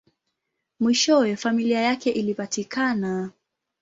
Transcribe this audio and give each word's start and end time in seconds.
Mwishowe, 0.79 1.35
familia 1.35 1.79
yake 1.81 2.09
ilipatikana. 2.11 3.31